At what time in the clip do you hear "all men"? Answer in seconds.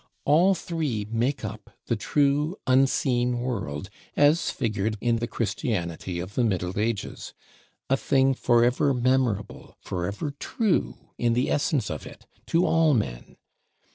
12.65-13.37